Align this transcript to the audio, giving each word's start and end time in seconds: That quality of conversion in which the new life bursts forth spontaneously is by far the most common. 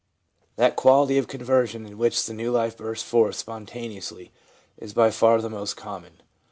That 0.55 0.75
quality 0.75 1.19
of 1.19 1.27
conversion 1.27 1.85
in 1.85 1.95
which 1.95 2.25
the 2.25 2.33
new 2.33 2.51
life 2.51 2.75
bursts 2.75 3.07
forth 3.07 3.35
spontaneously 3.35 4.31
is 4.75 4.95
by 4.95 5.11
far 5.11 5.39
the 5.43 5.47
most 5.47 5.77
common. 5.77 6.23